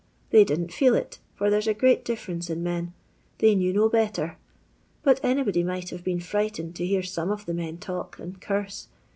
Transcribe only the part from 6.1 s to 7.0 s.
fri^tened to